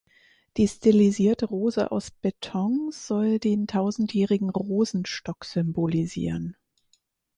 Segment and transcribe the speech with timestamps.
[0.57, 6.57] Die stilisierte Rose aus Beton soll den Tausendjährigen Rosenstock symbolisieren.